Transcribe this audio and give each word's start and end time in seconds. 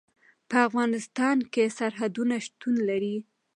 په 0.49 0.57
افغانستان 0.67 1.37
کې 1.53 1.63
سرحدونه 1.77 2.35
شتون 2.45 2.75
لري. 2.89 3.15